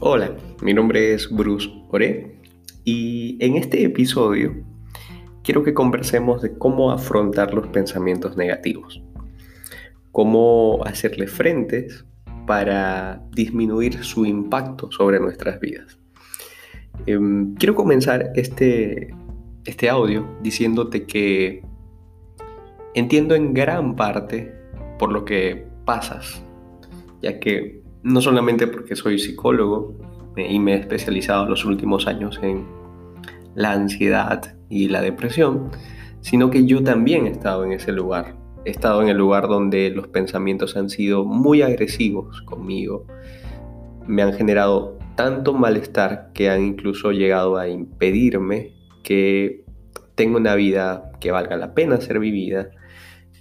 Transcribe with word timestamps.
Hola, 0.00 0.36
mi 0.60 0.74
nombre 0.74 1.14
es 1.14 1.30
Bruce 1.30 1.70
Ore 1.88 2.34
y 2.82 3.38
en 3.38 3.54
este 3.54 3.84
episodio 3.84 4.52
quiero 5.44 5.62
que 5.62 5.72
conversemos 5.72 6.42
de 6.42 6.58
cómo 6.58 6.90
afrontar 6.90 7.54
los 7.54 7.68
pensamientos 7.68 8.36
negativos, 8.36 9.00
cómo 10.10 10.82
hacerle 10.84 11.28
frentes 11.28 12.04
para 12.44 13.22
disminuir 13.30 14.02
su 14.02 14.26
impacto 14.26 14.90
sobre 14.90 15.20
nuestras 15.20 15.60
vidas. 15.60 15.96
Em, 17.06 17.54
quiero 17.54 17.76
comenzar 17.76 18.32
este, 18.34 19.14
este 19.64 19.88
audio 19.88 20.26
diciéndote 20.42 21.04
que 21.04 21.62
entiendo 22.94 23.36
en 23.36 23.54
gran 23.54 23.94
parte 23.94 24.52
por 24.98 25.12
lo 25.12 25.24
que 25.24 25.68
pasas, 25.84 26.42
ya 27.22 27.38
que 27.38 27.83
no 28.04 28.20
solamente 28.20 28.66
porque 28.66 28.94
soy 28.94 29.18
psicólogo 29.18 29.96
y 30.36 30.58
me 30.58 30.74
he 30.74 30.76
especializado 30.76 31.44
en 31.44 31.50
los 31.50 31.64
últimos 31.64 32.06
años 32.06 32.38
en 32.42 32.66
la 33.54 33.72
ansiedad 33.72 34.56
y 34.68 34.88
la 34.88 35.00
depresión, 35.00 35.70
sino 36.20 36.50
que 36.50 36.66
yo 36.66 36.82
también 36.84 37.26
he 37.26 37.30
estado 37.30 37.64
en 37.64 37.72
ese 37.72 37.92
lugar. 37.92 38.36
He 38.66 38.70
estado 38.70 39.02
en 39.02 39.08
el 39.08 39.16
lugar 39.16 39.48
donde 39.48 39.90
los 39.90 40.08
pensamientos 40.08 40.76
han 40.76 40.90
sido 40.90 41.24
muy 41.24 41.62
agresivos 41.62 42.42
conmigo, 42.42 43.06
me 44.06 44.22
han 44.22 44.34
generado 44.34 44.98
tanto 45.16 45.54
malestar 45.54 46.30
que 46.34 46.50
han 46.50 46.62
incluso 46.62 47.12
llegado 47.12 47.56
a 47.56 47.68
impedirme 47.68 48.72
que 49.02 49.64
tenga 50.14 50.36
una 50.36 50.54
vida 50.54 51.10
que 51.20 51.30
valga 51.30 51.56
la 51.56 51.74
pena 51.74 52.00
ser 52.00 52.18
vivida 52.18 52.68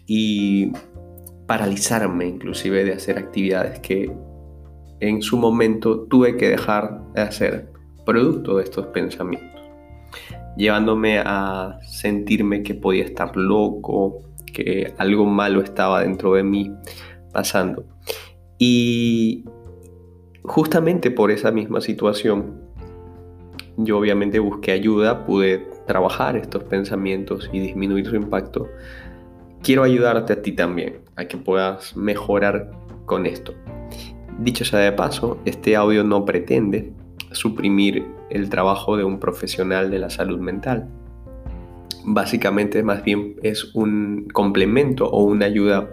y 0.05 0.71
paralizarme 1.47 2.27
inclusive 2.27 2.85
de 2.85 2.93
hacer 2.93 3.17
actividades 3.17 3.79
que 3.79 4.11
en 5.03 5.21
su 5.21 5.35
momento 5.35 6.05
tuve 6.09 6.37
que 6.37 6.47
dejar 6.47 7.01
de 7.13 7.21
hacer 7.21 7.69
producto 8.05 8.55
de 8.55 8.63
estos 8.63 8.87
pensamientos, 8.87 9.61
llevándome 10.55 11.19
a 11.19 11.77
sentirme 11.81 12.63
que 12.63 12.73
podía 12.73 13.03
estar 13.03 13.35
loco, 13.35 14.21
que 14.53 14.93
algo 14.97 15.25
malo 15.25 15.61
estaba 15.61 16.03
dentro 16.03 16.35
de 16.35 16.43
mí 16.43 16.73
pasando. 17.33 17.83
Y 18.57 19.43
justamente 20.43 21.11
por 21.11 21.31
esa 21.31 21.51
misma 21.51 21.81
situación, 21.81 22.61
yo 23.75 23.97
obviamente 23.97 24.39
busqué 24.39 24.71
ayuda, 24.71 25.25
pude 25.25 25.67
trabajar 25.85 26.37
estos 26.37 26.63
pensamientos 26.63 27.49
y 27.51 27.59
disminuir 27.59 28.05
su 28.05 28.15
impacto. 28.15 28.69
Quiero 29.61 29.83
ayudarte 29.83 30.31
a 30.31 30.41
ti 30.41 30.53
también, 30.53 31.01
a 31.17 31.25
que 31.25 31.35
puedas 31.35 31.97
mejorar 31.97 32.71
con 33.05 33.25
esto. 33.25 33.53
Dicho 34.39 34.65
sea 34.65 34.79
de 34.79 34.91
paso, 34.91 35.39
este 35.45 35.75
audio 35.75 36.03
no 36.03 36.25
pretende 36.25 36.91
suprimir 37.31 38.05
el 38.29 38.49
trabajo 38.49 38.97
de 38.97 39.03
un 39.03 39.19
profesional 39.19 39.91
de 39.91 39.99
la 39.99 40.09
salud 40.09 40.39
mental. 40.39 40.89
Básicamente 42.05 42.83
más 42.83 43.03
bien 43.03 43.35
es 43.43 43.73
un 43.75 44.27
complemento 44.33 45.07
o 45.07 45.23
una 45.23 45.45
ayuda 45.45 45.89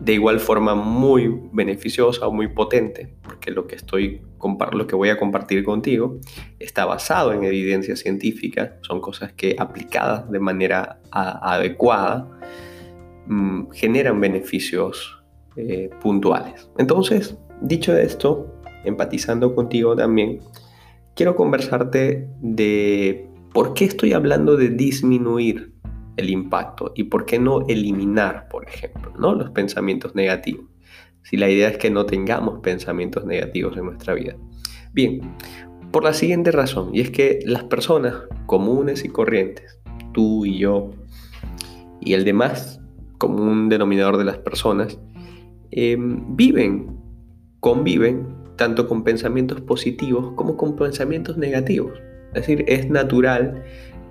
de 0.00 0.12
igual 0.12 0.40
forma 0.40 0.74
muy 0.74 1.40
beneficiosa 1.52 2.26
o 2.26 2.32
muy 2.32 2.48
potente, 2.48 3.14
porque 3.22 3.50
lo 3.50 3.66
que, 3.66 3.76
estoy, 3.76 4.20
lo 4.72 4.86
que 4.86 4.96
voy 4.96 5.08
a 5.08 5.16
compartir 5.16 5.64
contigo 5.64 6.18
está 6.58 6.84
basado 6.84 7.32
en 7.32 7.44
evidencia 7.44 7.96
científica, 7.96 8.76
son 8.82 9.00
cosas 9.00 9.32
que 9.32 9.56
aplicadas 9.58 10.30
de 10.30 10.40
manera 10.40 11.00
adecuada 11.10 12.28
mm, 13.26 13.70
generan 13.70 14.20
beneficios 14.20 15.22
eh, 15.56 15.88
puntuales. 16.02 16.68
Entonces, 16.76 17.38
Dicho 17.64 17.96
esto, 17.96 18.60
empatizando 18.84 19.54
contigo 19.54 19.96
también, 19.96 20.40
quiero 21.16 21.34
conversarte 21.34 22.28
de 22.42 23.26
por 23.54 23.72
qué 23.72 23.86
estoy 23.86 24.12
hablando 24.12 24.58
de 24.58 24.68
disminuir 24.68 25.72
el 26.18 26.28
impacto 26.28 26.92
y 26.94 27.04
por 27.04 27.24
qué 27.24 27.38
no 27.38 27.66
eliminar, 27.66 28.48
por 28.50 28.68
ejemplo, 28.68 29.14
¿no? 29.18 29.34
los 29.34 29.48
pensamientos 29.52 30.14
negativos. 30.14 30.66
Si 31.22 31.38
la 31.38 31.48
idea 31.48 31.68
es 31.70 31.78
que 31.78 31.88
no 31.88 32.04
tengamos 32.04 32.60
pensamientos 32.60 33.24
negativos 33.24 33.78
en 33.78 33.86
nuestra 33.86 34.12
vida. 34.12 34.36
Bien, 34.92 35.22
por 35.90 36.04
la 36.04 36.12
siguiente 36.12 36.50
razón, 36.50 36.90
y 36.92 37.00
es 37.00 37.10
que 37.10 37.38
las 37.46 37.64
personas 37.64 38.14
comunes 38.44 39.06
y 39.06 39.08
corrientes, 39.08 39.80
tú 40.12 40.44
y 40.44 40.58
yo, 40.58 40.90
y 41.98 42.12
el 42.12 42.26
demás 42.26 42.82
común 43.16 43.70
denominador 43.70 44.18
de 44.18 44.24
las 44.24 44.36
personas, 44.36 45.00
em, 45.70 46.36
viven 46.36 47.03
conviven 47.64 48.26
tanto 48.56 48.86
con 48.86 49.04
pensamientos 49.04 49.62
positivos 49.62 50.32
como 50.36 50.54
con 50.58 50.76
pensamientos 50.76 51.38
negativos. 51.38 51.98
Es 52.34 52.42
decir, 52.42 52.62
es 52.68 52.90
natural 52.90 53.64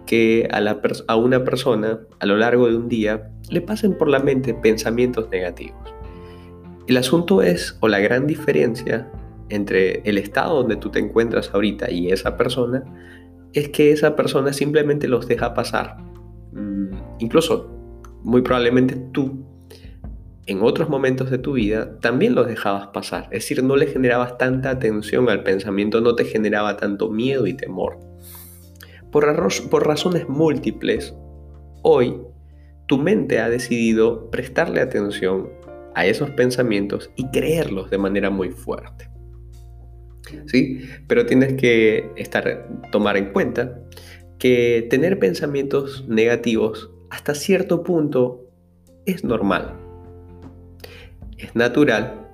que 0.07 0.49
a, 0.51 1.15
una 1.15 1.43
persona 1.43 1.99
a 2.19 2.25
lo 2.25 2.35
largo 2.35 2.67
de 2.67 2.75
un 2.75 2.89
día 2.89 3.29
le 3.51 3.61
pasen 3.61 3.95
por 3.95 4.07
la 4.07 4.17
mente 4.17 4.55
pensamientos 4.55 5.29
negativos. 5.29 5.93
El 6.87 6.97
asunto 6.97 7.43
es, 7.43 7.77
o 7.81 7.87
la 7.87 7.99
gran 7.99 8.25
diferencia 8.25 9.11
entre 9.49 10.01
el 10.03 10.17
estado 10.17 10.55
donde 10.55 10.77
tú 10.77 10.89
te 10.89 10.97
encuentras 10.97 11.53
ahorita 11.53 11.91
y 11.91 12.11
esa 12.11 12.35
persona, 12.35 12.83
es 13.53 13.69
que 13.69 13.91
esa 13.91 14.15
persona 14.15 14.51
simplemente 14.51 15.07
los 15.07 15.27
deja 15.27 15.53
pasar. 15.53 15.97
Mm, 16.53 16.87
incluso, 17.19 17.69
muy 18.23 18.41
probablemente 18.41 18.95
tú 19.11 19.45
en 20.45 20.61
otros 20.61 20.89
momentos 20.89 21.31
de 21.31 21.37
tu 21.37 21.53
vida 21.53 21.99
también 21.99 22.35
los 22.35 22.47
dejabas 22.47 22.87
pasar. 22.87 23.23
Es 23.25 23.43
decir, 23.43 23.63
no 23.63 23.75
le 23.75 23.87
generabas 23.87 24.37
tanta 24.37 24.69
atención 24.69 25.29
al 25.29 25.43
pensamiento, 25.43 26.01
no 26.01 26.15
te 26.15 26.25
generaba 26.25 26.77
tanto 26.77 27.09
miedo 27.09 27.47
y 27.47 27.53
temor. 27.53 27.99
Por, 29.11 29.25
razones 29.85 30.27
múltiples, 30.27 31.13
hoy 31.83 32.17
tu 32.87 32.97
mente 32.97 33.39
ha 33.39 33.49
decidido 33.49 34.29
prestarle 34.31 34.81
atención 34.81 35.49
a 35.95 36.07
esos 36.07 36.31
pensamientos 36.31 37.11
y 37.15 37.29
creerlos 37.29 37.89
de 37.91 37.99
manera 37.99 38.29
muy 38.29 38.49
fuerte. 38.49 39.09
¿Sí? 40.47 40.81
Pero 41.07 41.25
tienes 41.25 41.53
que 41.53 42.09
estar, 42.15 42.67
tomar 42.91 43.17
en 43.17 43.31
cuenta 43.31 43.79
que 44.39 44.87
tener 44.89 45.19
pensamientos 45.19 46.07
negativos 46.07 46.91
hasta 47.11 47.35
cierto 47.35 47.83
punto 47.83 48.49
es 49.05 49.23
normal 49.23 49.82
es 51.43 51.55
natural 51.55 52.27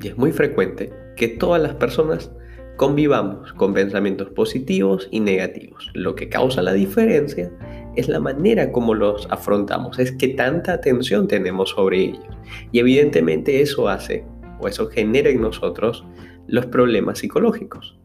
y 0.00 0.08
es 0.08 0.16
muy 0.16 0.32
frecuente 0.32 0.92
que 1.16 1.28
todas 1.28 1.60
las 1.60 1.74
personas 1.74 2.30
convivamos 2.76 3.52
con 3.54 3.74
pensamientos 3.74 4.30
positivos 4.30 5.08
y 5.10 5.20
negativos. 5.20 5.90
Lo 5.94 6.14
que 6.14 6.28
causa 6.28 6.62
la 6.62 6.72
diferencia 6.72 7.50
es 7.96 8.08
la 8.08 8.20
manera 8.20 8.70
como 8.70 8.94
los 8.94 9.26
afrontamos, 9.30 9.98
es 9.98 10.12
que 10.12 10.28
tanta 10.28 10.74
atención 10.74 11.26
tenemos 11.26 11.70
sobre 11.70 11.98
ellos. 11.98 12.24
Y 12.70 12.78
evidentemente 12.78 13.60
eso 13.60 13.88
hace 13.88 14.24
o 14.60 14.68
eso 14.68 14.86
genera 14.86 15.28
en 15.28 15.40
nosotros 15.40 16.04
los 16.46 16.66
problemas 16.66 17.18
psicológicos. 17.18 17.98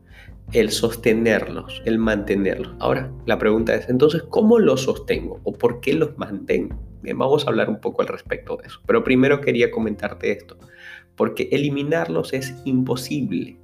El 0.51 0.71
sostenerlos, 0.71 1.81
el 1.85 1.99
mantenerlos. 1.99 2.75
Ahora, 2.79 3.11
la 3.27 3.37
pregunta 3.37 3.75
es 3.75 3.87
entonces, 3.89 4.23
¿cómo 4.23 4.57
los 4.59 4.81
sostengo 4.81 5.39
o 5.43 5.53
por 5.53 5.79
qué 5.81 5.93
los 5.93 6.17
mantengo? 6.17 6.75
Vamos 7.11 7.45
a 7.45 7.49
hablar 7.49 7.69
un 7.69 7.79
poco 7.79 8.01
al 8.01 8.07
respecto 8.07 8.57
de 8.57 8.67
eso. 8.67 8.79
Pero 8.85 9.03
primero 9.03 9.41
quería 9.41 9.71
comentarte 9.71 10.31
esto, 10.31 10.57
porque 11.15 11.49
eliminarlos 11.51 12.33
es 12.33 12.55
imposible. 12.65 13.57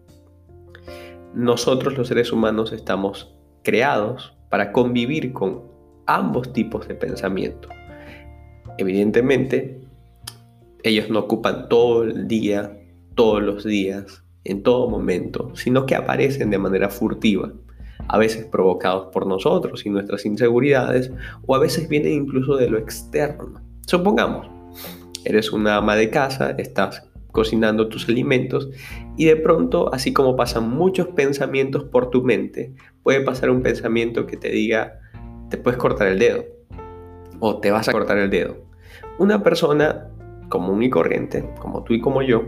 Nosotros 1.34 1.98
los 1.98 2.08
seres 2.08 2.32
humanos 2.32 2.72
estamos 2.72 3.34
creados 3.64 4.36
para 4.50 4.72
convivir 4.72 5.32
con 5.32 5.64
ambos 6.06 6.52
tipos 6.54 6.88
de 6.88 6.96
pensamiento. 6.96 7.70
Evidentemente, 8.78 9.82
ellos 10.84 11.10
no 11.10 11.20
ocupan 11.20 11.70
todo 11.70 12.04
el 12.04 12.28
día, 12.28 12.80
todos 13.16 13.44
los 13.44 13.64
días, 13.64 14.24
en 14.44 14.64
todo 14.64 14.90
momento, 14.90 15.52
sino 15.56 15.86
que 15.86 15.96
aparecen 15.96 16.50
de 16.50 16.58
manera 16.58 16.90
furtiva 16.90 17.52
a 18.10 18.18
veces 18.18 18.46
provocados 18.46 19.08
por 19.14 19.26
nosotros 19.28 19.86
y 19.86 19.90
nuestras 19.90 20.26
inseguridades, 20.26 21.12
o 21.46 21.56
a 21.56 21.60
veces 21.60 21.88
vienen 21.88 22.14
incluso 22.14 22.58
de 22.58 22.70
lo 22.70 22.78
externo. 22.78 23.62
Supongamos, 23.86 24.50
eres 25.24 25.54
una 25.54 25.78
ama 25.78 25.96
de 25.96 26.10
casa, 26.10 26.52
estás 26.58 27.08
cocinando 27.32 27.88
tus 27.88 28.10
alimentos 28.10 28.70
y 29.16 29.26
de 29.26 29.36
pronto, 29.36 29.94
así 29.94 30.12
como 30.12 30.36
pasan 30.36 30.70
muchos 30.70 31.08
pensamientos 31.10 31.84
por 31.84 32.10
tu 32.10 32.24
mente, 32.24 32.74
puede 33.04 33.22
pasar 33.22 33.52
un 33.52 33.62
pensamiento 33.62 34.26
que 34.26 34.38
te 34.38 34.50
diga, 34.50 35.00
te 35.50 35.58
puedes 35.58 35.78
cortar 35.78 36.08
el 36.08 36.20
dedo 36.20 36.46
o 37.40 37.60
te 37.60 37.70
vas 37.70 37.88
a 37.88 37.92
cortar 37.92 38.18
el 38.18 38.32
dedo. 38.32 38.58
Una 39.20 39.44
persona 39.44 40.10
común 40.50 40.82
y 40.82 40.90
corriente, 40.90 41.48
como 41.60 41.84
tú 41.84 41.94
y 41.94 42.02
como 42.02 42.24
yo, 42.24 42.44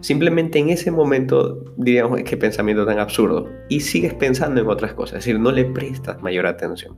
Simplemente 0.00 0.58
en 0.58 0.70
ese 0.70 0.90
momento 0.90 1.64
diríamos 1.76 2.20
qué 2.22 2.36
pensamiento 2.36 2.86
tan 2.86 2.98
absurdo 2.98 3.48
y 3.68 3.80
sigues 3.80 4.14
pensando 4.14 4.60
en 4.60 4.68
otras 4.68 4.94
cosas, 4.94 5.18
es 5.18 5.24
decir, 5.24 5.40
no 5.40 5.50
le 5.50 5.64
prestas 5.64 6.22
mayor 6.22 6.46
atención. 6.46 6.96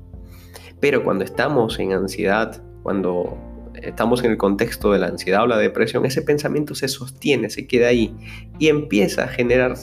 Pero 0.81 1.03
cuando 1.03 1.25
estamos 1.25 1.79
en 1.79 1.93
ansiedad, 1.93 2.63
cuando 2.83 3.39
estamos 3.75 4.23
en 4.23 4.33
el 4.33 4.37
contexto 4.37 4.93
de 4.93 4.99
la 4.99 5.07
ansiedad 5.07 5.43
o 5.43 5.47
la 5.47 5.57
depresión, 5.57 6.05
ese 6.05 6.23
pensamiento 6.23 6.75
se 6.75 6.89
sostiene, 6.89 7.49
se 7.49 7.67
queda 7.67 7.89
ahí 7.89 8.15
y 8.59 8.69
empieza 8.69 9.25
a 9.25 9.29
generar 9.29 9.75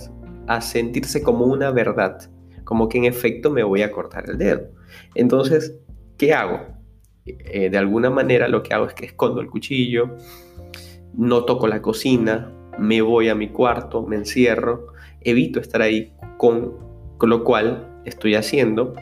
a 0.47 0.61
sentirse 0.61 1.21
como 1.21 1.45
una 1.45 1.71
verdad, 1.71 2.29
como 2.63 2.87
que 2.87 2.99
en 2.99 3.05
efecto 3.05 3.49
me 3.49 3.63
voy 3.63 3.81
a 3.81 3.91
cortar 3.91 4.29
el 4.29 4.37
dedo. 4.37 4.61
Entonces, 5.15 5.75
¿qué 6.17 6.33
hago? 6.33 6.59
Eh, 7.25 7.69
de 7.69 7.77
alguna 7.77 8.09
manera 8.09 8.47
lo 8.47 8.63
que 8.63 8.73
hago 8.73 8.85
es 8.85 8.93
que 8.93 9.05
escondo 9.05 9.41
el 9.41 9.47
cuchillo, 9.47 10.15
no 11.13 11.45
toco 11.45 11.67
la 11.67 11.81
cocina, 11.81 12.53
me 12.79 13.01
voy 13.01 13.29
a 13.29 13.35
mi 13.35 13.49
cuarto, 13.49 14.03
me 14.03 14.15
encierro, 14.15 14.87
evito 15.21 15.59
estar 15.59 15.81
ahí, 15.81 16.13
con, 16.37 16.75
con 17.17 17.29
lo 17.29 17.43
cual 17.43 18.01
estoy 18.05 18.35
haciendo, 18.35 18.93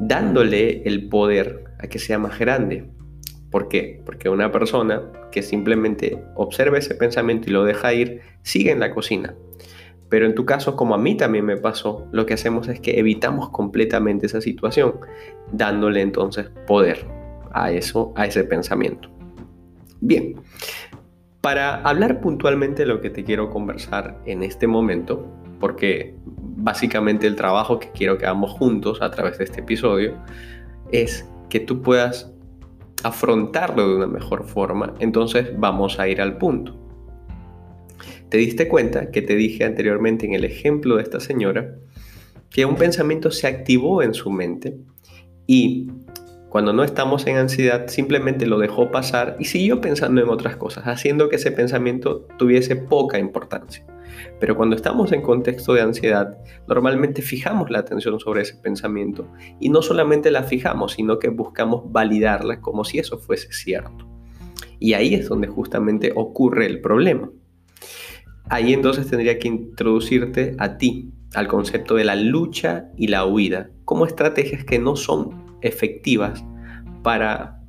dándole 0.00 0.82
el 0.84 1.08
poder 1.08 1.64
a 1.78 1.86
que 1.86 1.98
sea 1.98 2.18
más 2.18 2.38
grande. 2.38 2.88
¿Por 3.50 3.68
qué? 3.68 4.02
Porque 4.04 4.28
una 4.28 4.50
persona 4.50 5.02
que 5.30 5.42
simplemente 5.42 6.22
observa 6.34 6.78
ese 6.78 6.94
pensamiento 6.94 7.48
y 7.48 7.52
lo 7.52 7.64
deja 7.64 7.94
ir, 7.94 8.20
sigue 8.42 8.72
en 8.72 8.80
la 8.80 8.92
cocina. 8.92 9.34
Pero 10.08 10.26
en 10.26 10.34
tu 10.34 10.44
caso, 10.44 10.76
como 10.76 10.94
a 10.94 10.98
mí 10.98 11.16
también 11.16 11.44
me 11.44 11.56
pasó, 11.56 12.06
lo 12.12 12.26
que 12.26 12.34
hacemos 12.34 12.68
es 12.68 12.80
que 12.80 12.98
evitamos 12.98 13.50
completamente 13.50 14.26
esa 14.26 14.40
situación, 14.40 14.94
dándole 15.52 16.02
entonces 16.02 16.50
poder 16.66 17.06
a 17.52 17.72
eso, 17.72 18.12
a 18.16 18.26
ese 18.26 18.44
pensamiento. 18.44 19.10
Bien, 20.00 20.34
para 21.44 21.82
hablar 21.82 22.22
puntualmente 22.22 22.84
de 22.84 22.86
lo 22.86 23.02
que 23.02 23.10
te 23.10 23.22
quiero 23.22 23.50
conversar 23.50 24.18
en 24.24 24.42
este 24.42 24.66
momento, 24.66 25.30
porque 25.60 26.14
básicamente 26.24 27.26
el 27.26 27.36
trabajo 27.36 27.78
que 27.78 27.90
quiero 27.90 28.16
que 28.16 28.24
hagamos 28.24 28.52
juntos 28.52 29.02
a 29.02 29.10
través 29.10 29.36
de 29.36 29.44
este 29.44 29.60
episodio 29.60 30.16
es 30.90 31.28
que 31.50 31.60
tú 31.60 31.82
puedas 31.82 32.32
afrontarlo 33.02 33.86
de 33.86 33.96
una 33.96 34.06
mejor 34.06 34.48
forma, 34.48 34.94
entonces 35.00 35.50
vamos 35.58 36.00
a 36.00 36.08
ir 36.08 36.22
al 36.22 36.38
punto. 36.38 36.74
¿Te 38.30 38.38
diste 38.38 38.66
cuenta 38.66 39.10
que 39.10 39.20
te 39.20 39.36
dije 39.36 39.64
anteriormente 39.64 40.24
en 40.24 40.32
el 40.32 40.46
ejemplo 40.46 40.96
de 40.96 41.02
esta 41.02 41.20
señora 41.20 41.74
que 42.48 42.64
un 42.64 42.76
pensamiento 42.76 43.30
se 43.30 43.48
activó 43.48 44.02
en 44.02 44.14
su 44.14 44.30
mente 44.30 44.78
y 45.46 45.90
cuando 46.54 46.72
no 46.72 46.84
estamos 46.84 47.26
en 47.26 47.36
ansiedad, 47.36 47.88
simplemente 47.88 48.46
lo 48.46 48.60
dejó 48.60 48.92
pasar 48.92 49.34
y 49.40 49.46
siguió 49.46 49.80
pensando 49.80 50.22
en 50.22 50.28
otras 50.28 50.56
cosas, 50.56 50.84
haciendo 50.84 51.28
que 51.28 51.34
ese 51.34 51.50
pensamiento 51.50 52.28
tuviese 52.38 52.76
poca 52.76 53.18
importancia. 53.18 53.84
Pero 54.38 54.56
cuando 54.56 54.76
estamos 54.76 55.10
en 55.10 55.20
contexto 55.20 55.74
de 55.74 55.80
ansiedad, 55.80 56.38
normalmente 56.68 57.22
fijamos 57.22 57.70
la 57.70 57.80
atención 57.80 58.20
sobre 58.20 58.42
ese 58.42 58.54
pensamiento 58.54 59.26
y 59.58 59.68
no 59.68 59.82
solamente 59.82 60.30
la 60.30 60.44
fijamos, 60.44 60.92
sino 60.92 61.18
que 61.18 61.28
buscamos 61.28 61.90
validarla 61.90 62.60
como 62.60 62.84
si 62.84 63.00
eso 63.00 63.18
fuese 63.18 63.52
cierto. 63.52 64.06
Y 64.78 64.92
ahí 64.92 65.14
es 65.14 65.28
donde 65.28 65.48
justamente 65.48 66.12
ocurre 66.14 66.66
el 66.66 66.80
problema. 66.80 67.32
Ahí 68.48 68.72
entonces 68.72 69.08
tendría 69.10 69.40
que 69.40 69.48
introducirte 69.48 70.54
a 70.60 70.78
ti, 70.78 71.10
al 71.34 71.48
concepto 71.48 71.96
de 71.96 72.04
la 72.04 72.14
lucha 72.14 72.92
y 72.96 73.08
la 73.08 73.26
huida, 73.26 73.70
como 73.84 74.06
estrategias 74.06 74.64
que 74.64 74.78
no 74.78 74.94
son 74.94 75.43
efectivas 75.64 76.44
para 77.02 77.60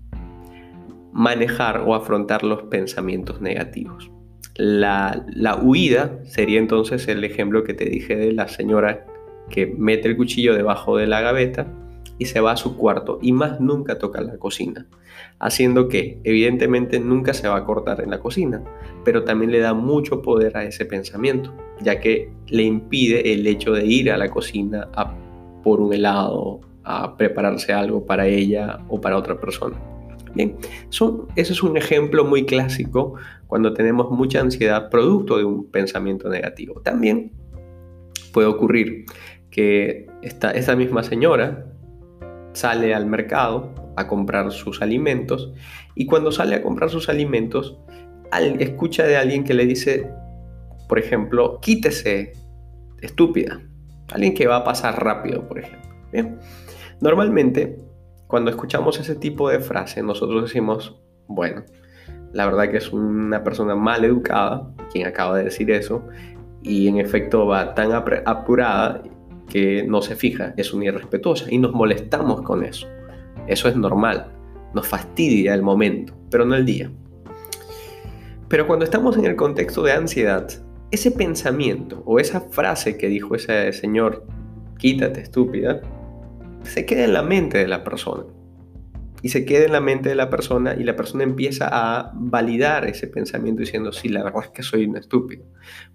manejar 1.12 1.84
o 1.86 1.96
afrontar 1.96 2.44
los 2.44 2.64
pensamientos 2.64 3.42
negativos. 3.42 4.12
La, 4.56 5.26
huida 5.62 6.20
sería 6.24 6.60
entonces 6.60 7.08
el 7.08 7.24
ejemplo 7.24 7.64
que 7.64 7.74
te 7.74 7.86
dije 7.86 8.16
de 8.16 8.32
la 8.32 8.48
señora 8.48 9.06
que 9.50 9.66
mete 9.66 10.08
el 10.08 10.18
cuchillo 10.18 10.56
debajo 10.56 10.98
de 10.98 11.08
la 11.08 11.22
gaveta 11.22 11.68
y 12.18 12.26
se 12.26 12.40
va 12.40 12.52
a 12.52 12.58
su 12.58 12.78
cuarto 12.78 13.20
y 13.22 13.32
más 13.32 13.60
nunca 13.60 13.98
toca 13.98 14.22
la 14.22 14.38
cocina, 14.38 14.88
haciendo 15.40 15.88
que 15.88 16.20
evidentemente 16.24 17.00
nunca 17.00 17.34
se 17.34 17.48
va 17.48 17.58
a 17.58 17.66
cortar 17.66 18.02
en 18.02 18.12
la 18.12 18.20
cocina, 18.20 18.64
pero 19.04 19.24
también 19.24 19.52
le 19.52 19.60
da 19.60 19.74
mucho 19.74 20.22
poder 20.22 20.56
a 20.58 20.64
ese 20.64 20.86
pensamiento, 20.86 21.54
ya 21.82 22.00
que 22.00 22.32
le 22.48 22.64
impide 22.64 23.34
el 23.34 23.46
hecho 23.48 23.74
de 23.74 23.86
ir 23.86 24.12
a 24.12 24.18
la 24.18 24.30
cocina 24.30 24.90
a 24.96 25.14
por 25.64 25.82
un 25.82 25.94
helado 25.94 26.62
a 26.86 27.18
prepararse 27.18 27.74
algo 27.74 28.06
para 28.06 28.28
ella 28.28 28.80
o 28.88 29.02
para 29.02 29.18
otra 29.18 29.40
persona. 29.40 29.76
Bien, 30.34 30.56
son, 30.90 31.28
ese 31.36 31.54
es 31.54 31.64
un 31.64 31.78
ejemplo 31.78 32.26
muy 32.26 32.46
clásico 32.46 33.16
cuando 33.48 33.74
tenemos 33.74 34.12
mucha 34.12 34.42
ansiedad 34.42 34.90
producto 34.90 35.38
de 35.38 35.46
un 35.46 35.72
pensamiento 35.72 36.30
negativo. 36.30 36.82
También 36.82 37.32
puede 38.34 38.48
ocurrir 38.48 39.06
que 39.50 40.08
esta, 40.22 40.52
esta 40.52 40.76
misma 40.76 41.04
señora 41.04 41.66
sale 42.54 42.94
al 42.94 43.06
mercado 43.06 43.74
a 43.96 44.08
comprar 44.08 44.52
sus 44.52 44.82
alimentos 44.82 45.54
y 45.96 46.06
cuando 46.06 46.32
sale 46.32 46.56
a 46.56 46.62
comprar 46.62 46.90
sus 46.90 47.08
alimentos 47.08 47.78
escucha 48.60 49.04
de 49.04 49.18
alguien 49.18 49.44
que 49.44 49.54
le 49.54 49.66
dice, 49.66 50.10
por 50.88 51.00
ejemplo, 51.00 51.60
quítese, 51.62 52.34
estúpida. 53.02 53.62
Alguien 54.12 54.34
que 54.34 54.48
va 54.48 54.58
a 54.58 54.64
pasar 54.64 55.04
rápido, 55.04 55.48
por 55.48 55.60
ejemplo. 55.60 55.90
Bien. 56.12 56.38
Normalmente, 57.02 57.78
cuando 58.28 58.50
escuchamos 58.50 59.00
ese 59.00 59.16
tipo 59.16 59.50
de 59.50 59.60
frase, 59.60 60.02
nosotros 60.02 60.44
decimos, 60.44 60.96
bueno, 61.28 61.64
la 62.32 62.46
verdad 62.46 62.70
que 62.70 62.78
es 62.78 62.92
una 62.92 63.44
persona 63.44 63.76
mal 63.76 64.04
educada 64.04 64.70
quien 64.92 65.08
acaba 65.08 65.38
de 65.38 65.46
decir 65.46 65.72
eso 65.72 66.04
y 66.62 66.88
en 66.88 66.98
efecto 66.98 67.46
va 67.46 67.74
tan 67.76 67.92
apurada 67.92 69.04
que 69.48 69.84
no 69.88 70.02
se 70.02 70.16
fija, 70.16 70.54
es 70.58 70.74
una 70.74 70.86
irrespetuosa 70.86 71.46
y 71.50 71.58
nos 71.58 71.74
molestamos 71.74 72.42
con 72.42 72.64
eso. 72.64 72.88
Eso 73.48 73.70
es 73.70 73.76
normal, 73.76 74.32
nos 74.74 74.88
fastidia 74.88 75.54
el 75.54 75.62
momento, 75.62 76.14
pero 76.32 76.46
no 76.46 76.56
el 76.56 76.66
día. 76.66 76.92
Pero 78.48 78.68
cuando 78.68 78.86
estamos 78.86 79.18
en 79.18 79.26
el 79.26 79.36
contexto 79.36 79.84
de 79.84 79.92
ansiedad, 79.92 80.48
ese 80.92 81.12
pensamiento 81.12 82.04
o 82.06 82.20
esa 82.20 82.42
frase 82.42 82.98
que 82.98 83.08
dijo 83.08 83.36
ese 83.36 83.72
señor, 83.74 84.26
quítate 84.78 85.22
estúpida, 85.22 85.82
se 86.66 86.86
queda 86.86 87.06
en 87.06 87.14
la 87.14 87.24
mente 87.24 87.58
de 87.58 87.68
la 87.68 87.84
persona. 87.84 88.24
Y 89.22 89.30
se 89.30 89.44
queda 89.44 89.66
en 89.66 89.72
la 89.72 89.82
mente 89.82 90.10
de 90.10 90.16
la 90.16 90.30
persona 90.30 90.76
y 90.78 90.84
la 90.84 90.96
persona 90.96 91.24
empieza 91.24 91.68
a 91.72 92.12
validar 92.14 92.86
ese 92.86 93.08
pensamiento 93.08 93.62
diciendo, 93.62 93.92
sí, 93.92 94.08
la 94.08 94.24
verdad 94.24 94.44
es 94.44 94.50
que 94.50 94.62
soy 94.62 94.86
un 94.86 94.98
estúpido. 94.98 95.46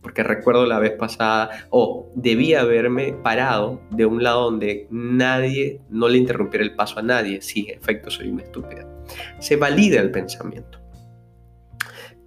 Porque 0.00 0.24
recuerdo 0.24 0.66
la 0.66 0.80
vez 0.80 0.92
pasada, 0.92 1.66
o 1.70 1.84
oh, 1.84 2.12
debía 2.16 2.62
haberme 2.62 3.12
parado 3.22 3.82
de 3.90 4.04
un 4.04 4.24
lado 4.24 4.50
donde 4.50 4.88
nadie, 4.90 5.80
no 5.90 6.08
le 6.08 6.18
interrumpiera 6.18 6.64
el 6.64 6.74
paso 6.74 6.98
a 6.98 7.02
nadie. 7.02 7.40
Sí, 7.40 7.68
en 7.68 7.78
efecto, 7.78 8.10
soy 8.10 8.30
un 8.30 8.40
estúpido. 8.40 8.88
Se 9.38 9.54
valida 9.54 10.00
el 10.00 10.10
pensamiento 10.10 10.80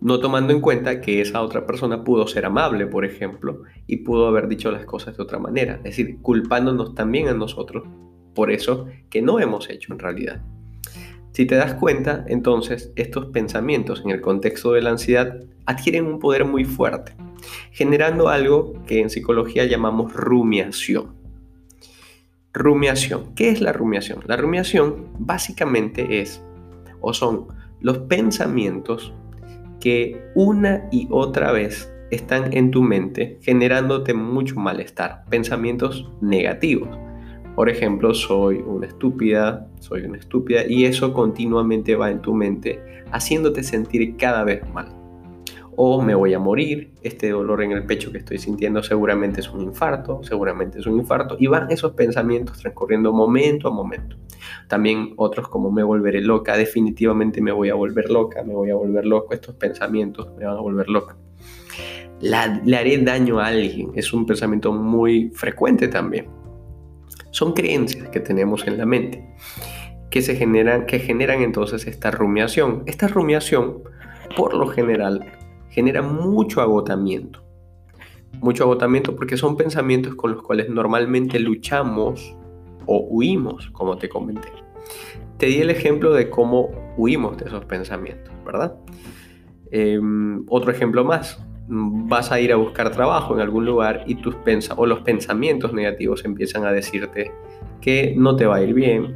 no 0.03 0.19
tomando 0.19 0.51
en 0.51 0.59
cuenta 0.59 0.99
que 0.99 1.21
esa 1.21 1.41
otra 1.41 1.65
persona 1.65 2.03
pudo 2.03 2.27
ser 2.27 2.45
amable, 2.45 2.87
por 2.87 3.05
ejemplo, 3.05 3.61
y 3.87 3.97
pudo 3.97 4.27
haber 4.27 4.49
dicho 4.49 4.69
las 4.69 4.85
cosas 4.85 5.15
de 5.15 5.23
otra 5.23 5.39
manera, 5.39 5.75
es 5.75 5.83
decir, 5.83 6.17
culpándonos 6.21 6.93
también 6.93 7.29
a 7.29 7.33
nosotros 7.33 7.85
por 8.33 8.51
eso 8.51 8.87
que 9.09 9.21
no 9.21 9.39
hemos 9.39 9.69
hecho 9.69 9.93
en 9.93 9.99
realidad. 9.99 10.41
Si 11.33 11.45
te 11.45 11.55
das 11.55 11.73
cuenta, 11.73 12.25
entonces 12.27 12.91
estos 12.95 13.25
pensamientos 13.27 14.03
en 14.05 14.11
el 14.11 14.21
contexto 14.21 14.73
de 14.73 14.81
la 14.83 14.91
ansiedad 14.91 15.39
adquieren 15.65 16.05
un 16.05 16.19
poder 16.19 16.45
muy 16.45 16.63
fuerte, 16.63 17.15
generando 17.71 18.29
algo 18.29 18.73
que 18.85 18.99
en 18.99 19.09
psicología 19.09 19.65
llamamos 19.65 20.13
rumiación. 20.13 21.15
Rumiación. 22.53 23.33
¿Qué 23.33 23.49
es 23.49 23.61
la 23.61 23.73
rumiación? 23.73 24.19
La 24.27 24.37
rumiación 24.37 25.07
básicamente 25.17 26.21
es 26.21 26.43
o 27.01 27.13
son 27.13 27.47
los 27.81 27.97
pensamientos 27.97 29.11
que 29.79 30.21
una 30.35 30.87
y 30.91 31.07
otra 31.09 31.51
vez 31.51 31.91
están 32.11 32.55
en 32.55 32.69
tu 32.69 32.83
mente 32.83 33.39
generándote 33.41 34.13
mucho 34.13 34.59
malestar, 34.59 35.25
pensamientos 35.29 36.09
negativos. 36.21 37.02
Por 37.55 37.69
ejemplo, 37.69 38.15
soy 38.15 38.63
una 38.65 38.87
estúpida, 38.87 39.67
soy 39.79 40.05
una 40.05 40.17
estúpida 40.17 40.61
y 40.67 40.85
eso 40.85 41.13
continuamente 41.13 41.95
va 41.95 42.09
en 42.09 42.19
tu 42.19 42.33
mente 42.33 42.81
haciéndote 43.11 43.61
sentir 43.61 44.17
cada 44.17 44.43
vez 44.43 44.67
mal. 44.73 44.87
O 45.75 46.01
me 46.01 46.15
voy 46.15 46.33
a 46.33 46.39
morir, 46.39 46.91
este 47.03 47.29
dolor 47.29 47.61
en 47.61 47.71
el 47.71 47.85
pecho 47.85 48.11
que 48.11 48.19
estoy 48.19 48.39
sintiendo 48.39 48.81
seguramente 48.81 49.39
es 49.39 49.49
un 49.49 49.61
infarto, 49.61 50.23
seguramente 50.23 50.79
es 50.79 50.87
un 50.87 50.97
infarto 50.97 51.35
y 51.39 51.45
van 51.45 51.69
esos 51.69 51.93
pensamientos 51.93 52.57
transcurriendo 52.59 53.13
momento 53.13 53.67
a 53.67 53.71
momento. 53.71 54.17
También 54.67 55.13
otros 55.17 55.47
como 55.47 55.71
me 55.71 55.83
volveré 55.83 56.21
loca, 56.21 56.57
definitivamente 56.57 57.39
me 57.39 57.51
voy 57.51 57.69
a 57.69 57.75
volver 57.75 58.09
loca, 58.09 58.43
me 58.43 58.53
voy 58.53 58.71
a 58.71 58.75
volver 58.75 59.05
loco, 59.05 59.33
estos 59.33 59.55
pensamientos 59.55 60.27
me 60.37 60.45
van 60.45 60.57
a 60.57 60.61
volver 60.61 60.89
loca. 60.89 61.15
le 62.19 62.77
haré 62.77 62.97
daño 62.97 63.39
a 63.39 63.47
alguien, 63.47 63.91
es 63.93 64.11
un 64.11 64.25
pensamiento 64.25 64.73
muy 64.73 65.29
frecuente 65.35 65.87
también 65.87 66.42
son 67.33 67.53
creencias 67.53 68.09
que 68.09 68.19
tenemos 68.19 68.65
en 68.67 68.77
la 68.77 68.85
mente 68.85 69.25
que 70.13 70.21
se 70.21 70.35
generan, 70.35 70.85
que 70.85 70.99
generan 70.99 71.41
entonces 71.41 71.87
esta 71.87 72.11
rumiación. 72.11 72.83
Esta 72.85 73.07
rumiación, 73.07 73.79
por 74.37 74.53
lo 74.53 74.67
general, 74.67 75.25
genera 75.69 76.03
mucho 76.03 76.61
agotamiento. 76.61 77.43
Mucho 78.33 78.65
agotamiento 78.65 79.15
porque 79.15 79.37
son 79.37 79.57
pensamientos 79.57 80.13
con 80.13 80.33
los 80.33 80.43
cuales 80.43 80.69
normalmente 80.69 81.39
luchamos 81.39 82.37
o 82.85 83.07
huimos, 83.09 83.71
como 83.71 83.97
te 83.97 84.07
comenté. 84.07 84.49
Te 85.39 85.47
di 85.47 85.61
el 85.61 85.71
ejemplo 85.71 86.13
de 86.13 86.29
cómo 86.29 86.69
huimos 86.95 87.37
de 87.37 87.45
esos 87.45 87.65
pensamientos, 87.65 88.31
¿verdad? 88.45 88.75
Em, 89.71 90.45
otro 90.47 90.69
ejemplo 90.69 91.03
más. 91.03 91.43
Vas 91.67 92.31
a 92.31 92.39
ir 92.39 92.51
a 92.51 92.55
buscar 92.55 92.91
trabajo 92.91 93.33
en 93.33 93.41
algún 93.41 93.65
lugar 93.65 94.03
y 94.07 94.15
tus 94.15 94.35
pensa 94.35 94.73
o 94.75 94.85
los 94.85 95.01
pensamientos 95.01 95.73
negativos 95.73 96.25
empiezan 96.25 96.65
a 96.65 96.71
decirte 96.71 97.31
que 97.81 98.13
no 98.17 98.35
te 98.35 98.45
va 98.45 98.57
a 98.57 98.61
ir 98.61 98.73
bien, 98.73 99.15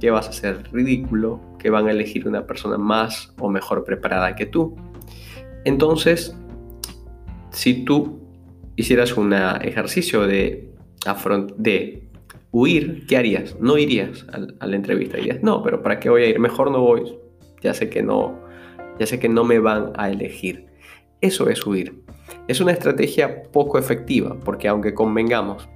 que 0.00 0.10
vas 0.10 0.28
a 0.28 0.32
ser 0.32 0.70
ridículo, 0.72 1.40
que 1.58 1.70
van 1.70 1.86
a 1.86 1.92
elegir 1.92 2.28
una 2.28 2.46
persona 2.46 2.78
más 2.78 3.32
o 3.38 3.48
mejor 3.48 3.84
preparada 3.84 4.34
que 4.34 4.46
tú. 4.46 4.76
Entonces, 5.64 6.36
si 7.50 7.84
tú 7.84 8.20
hicieras 8.76 9.16
un 9.16 9.32
ejercicio 9.32 10.26
de, 10.26 10.70
de 11.56 12.08
huir, 12.50 13.06
¿qué 13.06 13.16
harías? 13.16 13.56
No 13.60 13.78
irías 13.78 14.26
a, 14.60 14.66
la 14.66 14.76
entrevista. 14.76 15.16
Dirías, 15.16 15.42
no, 15.42 15.62
pero 15.62 15.82
¿para 15.82 15.98
qué 15.98 16.10
voy 16.10 16.22
a 16.22 16.26
ir? 16.26 16.38
Mejor 16.38 16.70
no 16.70 16.80
voy. 16.80 17.16
Ya 17.62 17.74
sé 17.74 17.88
que 17.88 18.02
no, 18.02 18.38
ya 18.98 19.06
sé 19.06 19.18
que 19.18 19.28
no 19.28 19.44
me 19.44 19.58
van 19.58 19.92
a 19.96 20.10
elegir. 20.10 20.66
Eso 21.24 21.48
es 21.48 21.66
huir. 21.66 22.02
Es 22.48 22.60
una 22.60 22.72
estrategia 22.72 23.44
poco 23.44 23.78
efectiva 23.78 24.36
porque 24.44 24.68
aunque 24.68 24.92
convengamos, 24.92 25.70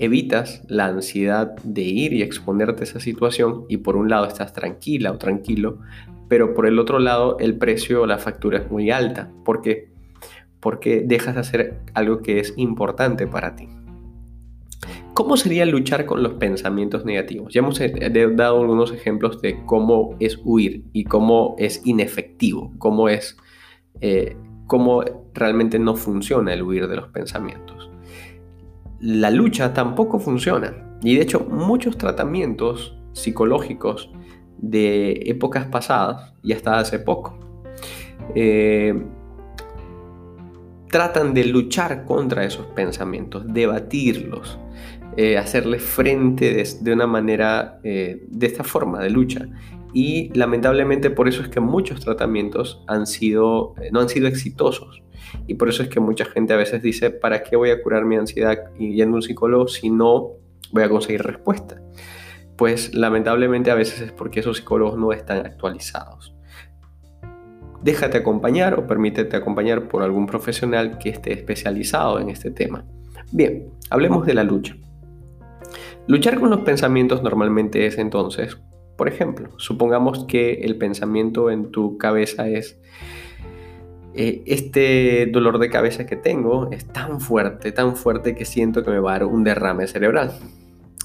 evitas 0.00 0.64
la 0.66 0.86
ansiedad 0.86 1.54
de 1.62 1.82
ir 1.82 2.14
y 2.14 2.22
exponerte 2.22 2.82
a 2.82 2.82
esa 2.82 2.98
situación 2.98 3.64
y 3.68 3.76
por 3.76 3.94
un 3.94 4.08
lado 4.08 4.26
estás 4.26 4.52
tranquila 4.52 5.12
o 5.12 5.18
tranquilo, 5.18 5.78
pero 6.28 6.52
por 6.52 6.66
el 6.66 6.80
otro 6.80 6.98
lado 6.98 7.36
el 7.38 7.58
precio 7.58 8.02
o 8.02 8.06
la 8.06 8.18
factura 8.18 8.58
es 8.58 8.68
muy 8.72 8.90
alta. 8.90 9.30
¿Por 9.44 9.60
qué? 9.60 9.92
Porque 10.58 11.04
dejas 11.06 11.36
de 11.36 11.40
hacer 11.42 11.78
algo 11.94 12.20
que 12.20 12.40
es 12.40 12.52
importante 12.56 13.28
para 13.28 13.54
ti. 13.54 13.68
¿Cómo 15.14 15.36
sería 15.36 15.64
luchar 15.64 16.06
con 16.06 16.24
los 16.24 16.32
pensamientos 16.32 17.04
negativos? 17.04 17.54
Ya 17.54 17.60
hemos 17.60 17.80
eh, 17.80 17.92
dado 18.34 18.62
algunos 18.62 18.90
ejemplos 18.90 19.40
de 19.42 19.64
cómo 19.64 20.16
es 20.18 20.40
huir 20.42 20.86
y 20.92 21.04
cómo 21.04 21.54
es 21.56 21.82
inefectivo, 21.84 22.72
cómo 22.78 23.08
es 23.08 23.36
eh, 24.00 24.36
cómo 24.66 25.02
realmente 25.34 25.78
no 25.78 25.96
funciona 25.96 26.52
el 26.52 26.62
huir 26.62 26.88
de 26.88 26.96
los 26.96 27.08
pensamientos. 27.08 27.90
La 29.00 29.30
lucha 29.30 29.72
tampoco 29.72 30.18
funciona. 30.18 30.98
Y 31.02 31.16
de 31.16 31.22
hecho 31.22 31.40
muchos 31.40 31.96
tratamientos 31.96 32.96
psicológicos 33.12 34.10
de 34.58 35.22
épocas 35.26 35.66
pasadas 35.66 36.34
y 36.42 36.52
hasta 36.52 36.78
hace 36.78 36.98
poco 36.98 37.38
eh, 38.34 38.94
tratan 40.90 41.32
de 41.32 41.46
luchar 41.46 42.04
contra 42.04 42.44
esos 42.44 42.66
pensamientos, 42.66 43.44
debatirlos, 43.46 44.58
eh, 45.16 45.38
hacerles 45.38 45.82
frente 45.82 46.62
de, 46.80 46.92
una 46.92 47.06
manera, 47.06 47.80
de 47.82 48.46
esta 48.46 48.62
forma 48.64 49.00
de 49.00 49.10
lucha 49.10 49.48
y 49.92 50.32
lamentablemente 50.38 51.10
por 51.10 51.28
eso 51.28 51.42
es 51.42 51.48
que 51.48 51.60
muchos 51.60 52.00
tratamientos 52.00 52.82
han 52.86 53.06
sido, 53.06 53.74
eh, 53.80 53.90
no 53.92 54.00
han 54.00 54.08
sido 54.08 54.28
exitosos. 54.28 55.02
Y 55.46 55.54
por 55.54 55.68
eso 55.68 55.82
es 55.82 55.88
que 55.88 56.00
mucha 56.00 56.24
gente 56.24 56.52
a 56.52 56.56
veces 56.56 56.82
dice, 56.82 57.10
¿para 57.10 57.42
qué 57.42 57.56
voy 57.56 57.70
a 57.70 57.82
curar 57.82 58.04
mi 58.04 58.16
ansiedad 58.16 58.58
yendo 58.78 59.14
a 59.14 59.18
un 59.18 59.22
psicólogo 59.22 59.68
si 59.68 59.90
no 59.90 60.32
voy 60.72 60.82
a 60.82 60.88
conseguir 60.88 61.22
respuesta? 61.22 61.80
Pues 62.56 62.94
lamentablemente 62.94 63.70
a 63.70 63.74
veces 63.74 64.00
es 64.00 64.12
porque 64.12 64.40
esos 64.40 64.58
psicólogos 64.58 64.98
no 64.98 65.12
están 65.12 65.46
actualizados. 65.46 66.34
Déjate 67.82 68.18
acompañar 68.18 68.78
o 68.78 68.86
permítete 68.86 69.36
acompañar 69.36 69.88
por 69.88 70.02
algún 70.02 70.26
profesional 70.26 70.98
que 70.98 71.08
esté 71.08 71.32
especializado 71.32 72.20
en 72.20 72.28
este 72.28 72.50
tema. 72.50 72.84
Bien, 73.32 73.70
hablemos 73.88 74.26
de 74.26 74.34
la 74.34 74.44
lucha. 74.44 74.76
Luchar 76.06 76.38
con 76.38 76.50
los 76.50 76.60
pensamientos 76.60 77.22
normalmente 77.22 77.86
es 77.86 77.96
entonces 77.96 78.58
por 79.00 79.08
ejemplo, 79.08 79.48
supongamos 79.56 80.26
que 80.26 80.60
el 80.60 80.76
pensamiento 80.76 81.50
en 81.50 81.70
tu 81.70 81.96
cabeza 81.96 82.48
es, 82.48 82.78
eh, 84.12 84.42
este 84.44 85.24
dolor 85.32 85.58
de 85.58 85.70
cabeza 85.70 86.04
que 86.04 86.16
tengo 86.16 86.70
es 86.70 86.84
tan 86.86 87.18
fuerte, 87.18 87.72
tan 87.72 87.96
fuerte 87.96 88.34
que 88.34 88.44
siento 88.44 88.84
que 88.84 88.90
me 88.90 88.98
va 88.98 89.14
a 89.14 89.18
dar 89.20 89.24
un 89.24 89.42
derrame 89.42 89.86
cerebral. 89.86 90.34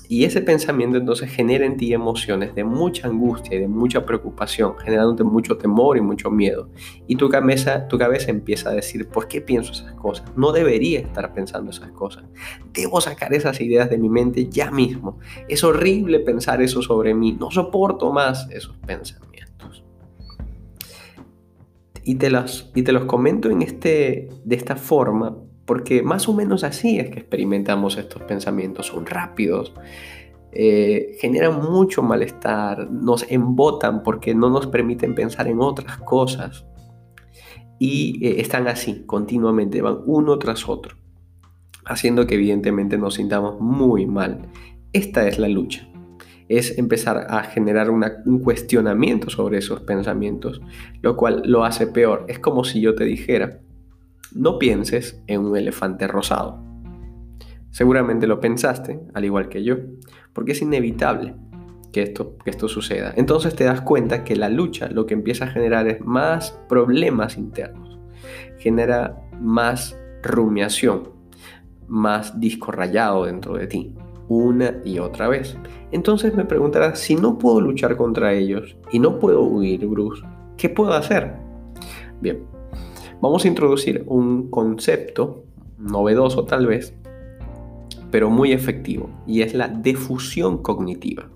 Y 0.08 0.24
ese 0.24 0.42
pensamiento 0.42 0.98
entonces 0.98 1.32
genera 1.32 1.66
en 1.66 1.78
ti 1.78 1.94
emociones 1.94 2.54
de 2.56 2.64
mucha 2.64 3.08
angustia 3.08 3.58
y 3.58 3.62
de 3.62 3.68
mucha 3.68 4.06
preocupación, 4.06 4.78
generándote 4.78 5.24
mucho 5.24 5.58
temor 5.58 5.98
y 5.98 6.02
mucho 6.02 6.30
miedo. 6.30 6.70
Y 7.08 7.16
tu 7.16 7.30
cabeza, 7.30 7.88
tu 7.88 7.98
cabeza 7.98 8.32
empieza 8.32 8.70
a 8.70 8.74
decir, 8.74 9.08
¿por 9.08 9.28
qué 9.28 9.42
pienso 9.42 9.72
esas 9.72 9.94
cosas? 9.94 10.32
No 10.36 10.52
debería 10.52 11.00
estar 11.00 11.34
pensando 11.34 11.72
esas 11.72 11.92
cosas. 11.92 12.26
Debo 12.74 13.02
sacar 13.02 13.34
esas 13.34 13.60
ideas 13.62 13.90
de 13.90 13.98
mi 13.98 14.10
mente 14.10 14.48
ya 14.50 14.72
mismo. 14.72 15.20
Es 15.48 15.64
horrible 15.64 16.20
pensar 16.20 16.62
eso 16.62 16.82
sobre 16.82 17.14
mí. 17.14 17.36
No 17.40 17.52
soporto 17.52 18.12
más 18.12 18.48
esos 18.52 18.78
pensamientos. 18.78 19.84
Y 22.04 22.16
te 22.16 22.30
los, 22.30 22.72
y 22.76 22.84
te 22.84 22.92
los 22.92 23.06
comento 23.06 23.50
en 23.50 23.64
este, 23.64 24.30
de 24.44 24.56
esta 24.56 24.76
forma 24.76 25.36
porque 25.65 26.03
más 26.03 26.29
o 26.29 26.34
menos 26.34 26.63
así 26.63 27.00
es 27.00 27.10
que 27.10 27.19
experimentamos 27.19 27.98
estos 27.98 28.22
pensamientos, 28.24 28.88
son 28.88 29.05
rápidos, 29.05 29.74
eh, 30.51 31.17
generan 31.19 31.62
mucho 31.62 32.01
malestar, 32.01 32.89
nos 32.89 33.29
embotan 33.29 34.03
porque 34.03 34.34
no 34.34 34.50
nos 34.50 34.67
permiten 34.67 35.15
pensar 35.15 35.48
en 35.48 35.60
otras 35.60 35.98
cosas 35.98 36.65
y 37.79 38.25
eh, 38.25 38.39
están 38.39 38.67
así 38.67 39.03
continuamente, 39.05 39.81
van 39.81 40.00
uno 40.05 40.39
tras 40.39 40.69
otro, 40.69 40.95
haciendo 41.84 42.25
que 42.25 42.36
evidentemente 42.36 42.98
nos 42.98 43.15
sintamos 43.15 43.60
muy 43.60 44.05
mal. 44.05 44.48
Esta 44.93 45.27
es 45.27 45.39
la 45.39 45.50
lucha, 45.50 45.89
es 46.48 46.77
empezar 46.77 47.27
a 47.29 47.43
generar 47.43 47.89
un 47.89 48.39
cuestionamiento 48.39 49.29
sobre 49.29 49.57
esos 49.57 49.81
pensamientos, 49.81 50.62
lo 51.01 51.17
cual 51.17 51.41
lo 51.45 51.65
hace 51.65 51.88
peor. 51.88 52.25
Es 52.29 52.39
como 52.39 52.63
si 52.63 52.79
yo 52.79 52.95
te 52.95 53.03
dijera, 53.03 53.60
no 54.36 54.60
pienses 54.60 55.24
en 55.27 55.42
un 55.42 55.58
elefante 55.58 56.08
rosado. 56.08 56.62
Seguramente 57.72 58.27
lo 58.27 58.39
pensaste, 58.39 59.00
al 59.13 59.25
igual 59.25 59.50
que 59.50 59.63
yo, 59.63 59.77
porque 60.34 60.51
es 60.51 60.62
inevitable 60.62 61.36
que 61.94 62.04
esto, 62.04 62.38
que 62.44 62.50
esto 62.50 62.68
suceda. 62.68 63.13
Entonces 63.15 63.56
te 63.56 63.63
das 63.63 63.82
cuenta 63.82 64.25
que 64.25 64.36
la 64.36 64.50
lucha 64.50 64.89
lo 64.89 65.06
que 65.06 65.13
empieza 65.13 65.46
a 65.46 65.50
generar 65.50 65.88
es 65.88 66.01
más 66.01 66.51
problemas 66.68 67.38
internos, 67.38 67.98
genera 68.60 69.25
más 69.39 69.98
rumiación, 70.22 71.10
más 71.88 72.38
disco 72.39 72.72
rayado 72.74 73.25
dentro 73.25 73.56
de 73.56 73.68
ti, 73.68 73.96
una 74.27 74.82
y 74.84 75.00
otra 75.00 75.30
vez. 75.30 75.58
Entonces 75.92 76.36
me 76.36 76.44
preguntarás, 76.44 77.00
si 77.00 77.15
no 77.15 77.38
puedo 77.38 77.62
luchar 77.62 77.96
contra 77.96 78.34
ellos 78.34 78.75
y 78.92 79.00
no 79.00 79.18
puedo 79.18 79.44
huir, 79.44 79.86
Bruce, 79.88 80.24
¿qué 80.58 80.68
puedo 80.68 80.92
hacer? 80.94 81.36
Bien, 82.20 82.55
vamos 83.25 83.44
a 83.44 83.48
introducir 83.48 84.03
un 84.05 84.51
concepto 84.51 85.46
novedoso 85.79 86.46
tal 86.46 86.67
vez, 86.67 86.94
pero 88.12 88.29
muy 88.29 88.51
efectivo, 88.51 89.10
y 89.25 89.41
es 89.41 89.55
la 89.55 89.67
defusión 89.67 90.60
cognitiva. 90.62 91.29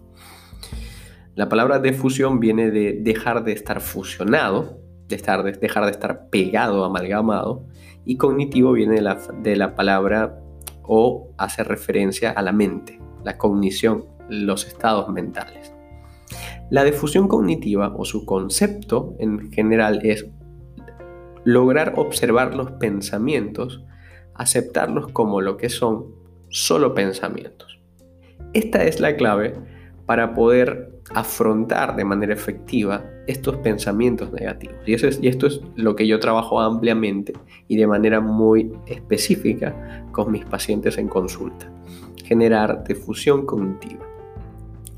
La 1.34 1.50
palabra 1.50 1.80
defusión 1.80 2.40
viene 2.40 2.70
de 2.70 2.94
dejar 2.94 3.44
de 3.44 3.54
estar 3.54 3.82
fusionado, 3.82 4.78
de 5.08 5.16
estar, 5.16 5.44
dejar 5.60 5.86
de 5.86 5.92
estar 5.92 6.30
pegado, 6.30 6.86
amalgamado, 6.86 7.66
y 8.06 8.18
cognitivo 8.18 8.74
viene 8.74 8.96
de 8.96 9.02
la, 9.02 9.20
de 9.42 9.56
la 9.56 9.74
palabra 9.74 10.40
o 10.84 11.32
hace 11.38 11.64
referencia 11.64 12.30
a 12.30 12.44
la 12.44 12.52
mente, 12.52 13.00
la 13.24 13.40
cognición, 13.40 14.06
los 14.30 14.68
estados 14.68 15.10
mentales. 15.10 15.74
La 16.70 16.84
defusión 16.84 17.28
cognitiva 17.28 17.96
o 17.98 18.06
su 18.06 18.26
concepto 18.26 19.16
en 19.18 19.52
general 19.52 20.02
es 20.04 20.28
lograr 21.50 21.94
observar 21.98 22.54
los 22.54 22.72
pensamientos, 22.74 23.84
aceptarlos 24.36 25.12
como 25.12 25.42
lo 25.42 25.58
que 25.58 25.70
son, 25.70 26.06
solo 26.50 26.94
pensamientos. 26.94 27.80
Esta 28.54 28.84
es 28.84 29.00
la 29.00 29.16
clave 29.16 29.56
para 30.06 30.36
poder 30.36 31.02
afrontar 31.16 31.96
de 31.96 32.06
manera 32.06 32.34
efectiva 32.34 33.04
estos 33.26 33.58
pensamientos 33.58 34.32
negativos. 34.32 34.78
Y, 34.86 34.94
eso 34.94 35.08
es, 35.08 35.20
y 35.24 35.28
esto 35.28 35.48
es 35.48 35.60
lo 35.76 35.96
que 35.96 36.06
yo 36.06 36.20
trabajo 36.20 36.60
ampliamente 36.60 37.34
y 37.68 37.78
de 37.78 37.88
manera 37.88 38.22
muy 38.22 38.72
específica 38.86 40.06
con 40.12 40.32
mis 40.32 40.46
pacientes 40.46 41.00
en 41.00 41.08
consulta. 41.08 41.72
Generar 42.26 42.84
difusión 42.84 43.48
cognitiva. 43.48 44.06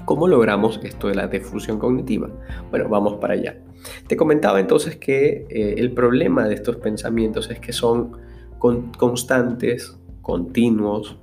¿Cómo 0.03 0.27
logramos 0.27 0.81
esto 0.83 1.07
de 1.07 1.15
la 1.15 1.27
difusión 1.27 1.79
cognitiva? 1.79 2.29
Bueno, 2.69 2.89
vamos 2.89 3.15
para 3.15 3.35
allá. 3.35 3.57
Te 4.07 4.17
comentaba 4.17 4.59
entonces 4.59 4.97
que 4.97 5.45
eh, 5.49 5.75
el 5.77 5.93
problema 5.93 6.47
de 6.47 6.55
estos 6.55 6.77
pensamientos 6.77 7.49
es 7.49 7.59
que 7.59 7.73
son 7.73 8.17
constantes, 8.59 9.97
continuos, 10.21 11.17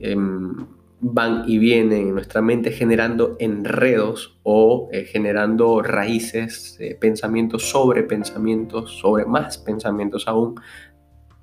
em, 0.00 0.66
van 1.00 1.44
y 1.46 1.58
vienen 1.58 2.08
en 2.08 2.14
nuestra 2.14 2.42
mente 2.42 2.72
generando 2.72 3.36
enredos 3.38 4.40
o 4.42 4.88
eh, 4.90 5.04
generando 5.04 5.80
raíces, 5.80 6.76
pensamientos 6.98 7.70
sobre 7.70 8.02
pensamientos, 8.02 8.98
sobre 8.98 9.24
más 9.24 9.58
pensamientos 9.58 10.26
aún, 10.26 10.56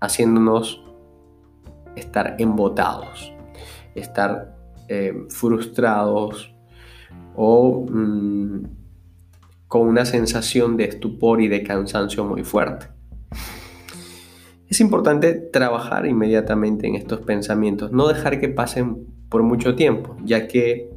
haciéndonos 0.01 0.83
estar 1.95 2.35
embotados, 2.39 3.33
estar 3.95 4.53
frustrados 5.29 6.53
o... 7.35 7.85
Mm, 7.89 8.84
con 9.75 9.89
una 9.89 10.05
sensación 10.05 10.77
de 10.77 10.85
estupor 10.85 11.41
y 11.41 11.49
de 11.49 11.61
cansancio 11.61 12.23
muy 12.23 12.45
fuerte. 12.45 12.85
Es 14.69 14.79
importante 14.79 15.33
trabajar 15.33 16.05
inmediatamente 16.05 16.87
en 16.87 16.95
estos 16.95 17.19
pensamientos, 17.19 17.91
no 17.91 18.07
dejar 18.07 18.39
que 18.39 18.47
pasen 18.47 19.05
por 19.27 19.43
mucho 19.43 19.75
tiempo, 19.75 20.15
ya 20.23 20.47
que 20.47 20.89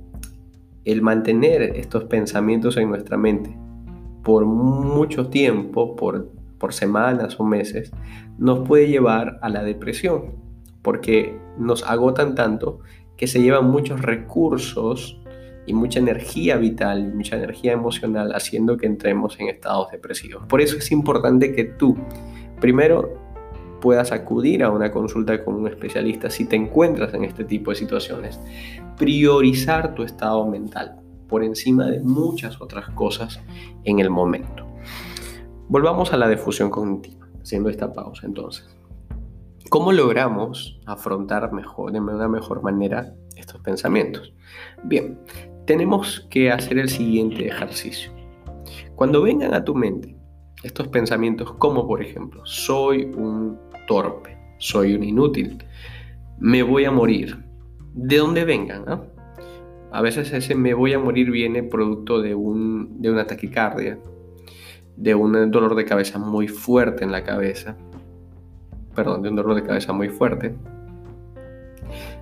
el 0.85 1.03
mantener 1.03 1.63
estos 1.63 2.05
pensamientos 2.05 2.77
en 2.77 2.89
nuestra 2.91 3.17
mente 3.17 3.59
por 4.23 4.47
mucho 4.47 5.27
tiempo, 5.27 5.97
por, 5.97 6.31
por 6.59 6.73
semanas 6.73 7.41
o 7.41 7.45
meses, 7.45 7.91
nos 8.39 8.61
puede 8.61 8.87
llevar 8.87 9.41
a 9.43 9.49
la 9.49 9.65
depresión, 9.65 10.37
porque 10.83 11.37
nos 11.59 11.83
agotan 11.83 12.37
tanto 12.37 12.79
que 13.17 13.27
se 13.27 13.43
llevan 13.43 13.69
muchos 13.69 14.03
recursos 14.03 15.21
y 15.69 15.75
mucha 15.75 16.01
energía 16.01 16.57
vital 16.57 17.11
y 17.13 17.17
mucha 17.17 17.37
energía 17.37 17.73
emocional 17.73 18.33
haciendo 18.35 18.77
que 18.77 18.87
entremos 18.87 19.39
en 19.39 19.49
estados 19.49 19.91
depresivos. 19.91 20.47
Por 20.49 20.61
eso 20.61 20.79
es 20.79 20.91
importante 20.91 21.55
que 21.55 21.65
tú 21.65 21.97
primero 22.61 23.29
puedas 23.81 24.11
acudir 24.11 24.65
a 24.65 24.71
una 24.71 24.91
consulta 24.91 25.45
con 25.45 25.55
un 25.55 25.69
especialista 25.69 26.31
si 26.31 26.47
te 26.47 26.57
encuentras 26.57 27.15
en 27.15 27.25
este 27.25 27.45
tipo 27.45 27.71
de 27.71 27.77
situaciones. 27.77 28.41
Priorizar 28.97 29.95
tu 29.95 30.03
estado 30.03 30.47
mental 30.47 31.01
por 31.29 31.45
encima 31.45 31.87
de 31.87 32.01
muchas 32.01 32.61
otras 32.61 32.89
cosas 32.91 33.41
en 33.85 33.99
el 33.99 34.11
momento. 34.11 34.67
Volvamos 35.69 36.15
a 36.15 36.17
la 36.17 36.29
difusión 36.29 36.71
cognitiva, 36.71 37.29
haciendo 37.43 37.69
esta 37.69 37.93
pausa 37.93 38.27
entonces. 38.27 38.67
¿Cómo 39.69 39.93
logramos 39.93 40.81
afrontar 40.87 41.53
mejor, 41.53 41.93
de 41.93 42.01
una 42.01 42.27
mejor 42.27 42.63
manera 42.63 43.13
estos 43.37 43.61
pensamientos? 43.61 44.33
Bien, 44.83 45.19
tenemos 45.69 46.27
que 46.31 46.51
hacer 46.51 46.79
el 46.79 46.89
siguiente 46.89 47.47
ejercicio. 47.47 48.11
Cuando 48.95 49.21
vengan 49.21 49.53
a 49.53 49.65
tu 49.65 49.75
mente 49.75 50.17
estos 50.63 50.89
pensamientos 50.89 51.53
como 51.59 51.87
por 51.87 52.03
ejemplo, 52.03 52.41
soy 52.47 53.05
un 53.05 53.59
torpe, 53.87 54.35
soy 54.57 54.95
un 54.95 55.05
inútil, 55.05 55.63
me 56.39 56.63
voy 56.63 56.87
a 56.87 56.91
morir, 56.91 57.45
de 57.93 58.17
dónde 58.17 58.47
vengan, 58.47 58.85
¿ah? 58.89 59.03
A 59.93 60.01
veces 60.01 60.33
ese 60.33 60.55
me 60.55 60.73
voy 60.73 60.95
a 60.95 60.99
morir 60.99 61.31
viene 61.31 61.63
producto 61.63 62.23
de, 62.23 62.35
un, 62.35 63.03
de 63.03 63.11
una 63.11 63.27
taquicardia, 63.27 63.99
de 64.97 65.15
un 65.15 65.51
dolor 65.51 65.75
de 65.75 65.85
cabeza 65.85 66.19
muy 66.19 66.49
fuerte 66.49 67.05
en 67.05 67.13
la 67.13 67.25
cabeza, 67.25 67.77
perdón, 68.95 69.21
de 69.21 69.29
un 69.29 69.37
dolor 69.37 69.55
de 69.55 69.65
cabeza 69.65 69.93
muy 69.93 70.09
fuerte. 70.09 70.55